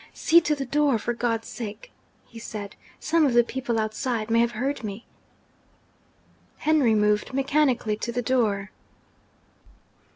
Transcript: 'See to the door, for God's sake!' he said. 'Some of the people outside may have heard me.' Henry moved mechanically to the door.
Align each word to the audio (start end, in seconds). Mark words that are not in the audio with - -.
'See 0.15 0.41
to 0.41 0.55
the 0.55 0.65
door, 0.65 0.97
for 0.97 1.13
God's 1.13 1.47
sake!' 1.47 1.91
he 2.25 2.39
said. 2.39 2.75
'Some 2.99 3.23
of 3.23 3.35
the 3.35 3.43
people 3.43 3.77
outside 3.79 4.31
may 4.31 4.39
have 4.39 4.53
heard 4.53 4.83
me.' 4.83 5.05
Henry 6.57 6.95
moved 6.95 7.35
mechanically 7.35 7.95
to 7.97 8.11
the 8.11 8.23
door. 8.23 8.71